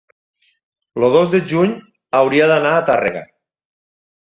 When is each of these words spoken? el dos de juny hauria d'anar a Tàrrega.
el 1.01 1.05
dos 1.15 1.33
de 1.35 1.41
juny 1.51 1.77
hauria 2.21 2.49
d'anar 2.55 2.73
a 2.79 2.83
Tàrrega. 2.91 3.25